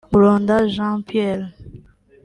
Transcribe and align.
Mulonda 0.11 0.55
Jean 0.73 0.95
Pierre 1.07 1.45